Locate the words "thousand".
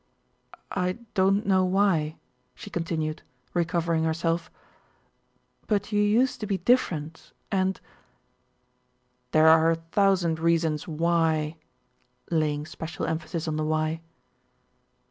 9.91-10.39